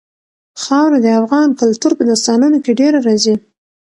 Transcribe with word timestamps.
خاوره 0.61 0.99
د 1.01 1.07
افغان 1.19 1.49
کلتور 1.61 1.91
په 1.97 2.03
داستانونو 2.09 2.57
کې 2.63 2.77
ډېره 2.79 2.99
راځي. 3.07 3.35